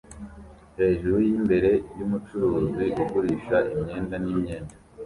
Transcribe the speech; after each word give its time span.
Hejuru 0.79 1.15
yimbere 1.27 1.71
yumucuruzi 1.97 2.85
ugurisha 3.01 3.57
imyenda 3.73 4.15
n 4.23 4.25
imyenda 4.33 4.73